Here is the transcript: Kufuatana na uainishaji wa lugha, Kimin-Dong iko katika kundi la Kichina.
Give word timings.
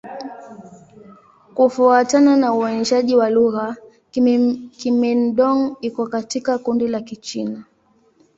Kufuatana 1.53 2.35
na 2.37 2.53
uainishaji 2.53 3.15
wa 3.15 3.29
lugha, 3.29 3.75
Kimin-Dong 4.71 5.75
iko 5.81 6.07
katika 6.07 6.57
kundi 6.57 6.87
la 6.87 7.01
Kichina. 7.01 7.65